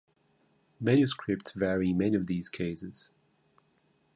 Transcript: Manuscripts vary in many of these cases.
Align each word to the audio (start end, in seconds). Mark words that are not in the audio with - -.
Manuscripts 0.79 1.51
vary 1.51 1.91
in 1.91 1.99
many 1.99 2.15
of 2.15 2.25
these 2.25 2.49
cases. 2.49 3.11